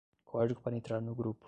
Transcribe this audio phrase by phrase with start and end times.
[0.23, 1.39] Código para entrar no grupo